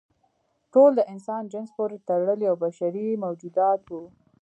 ټول 0.73 0.91
د 0.95 1.01
انسان 1.13 1.41
جنس 1.51 1.69
پورې 1.77 1.97
تړلي 2.07 2.45
او 2.51 2.55
بشري 2.63 3.07
موجودات 3.25 3.79
وو. 3.91 4.03